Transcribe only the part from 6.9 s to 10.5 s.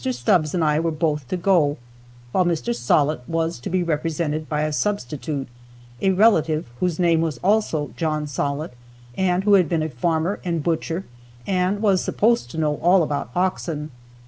name was also John Sollitt, and who had been a farmer